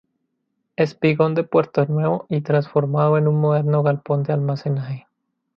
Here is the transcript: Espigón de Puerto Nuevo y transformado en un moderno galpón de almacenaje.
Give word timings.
Espigón 0.77 1.35
de 1.35 1.43
Puerto 1.43 1.85
Nuevo 1.85 2.25
y 2.27 2.41
transformado 2.41 3.19
en 3.19 3.27
un 3.27 3.35
moderno 3.39 3.83
galpón 3.83 4.23
de 4.23 4.33
almacenaje. 4.33 5.05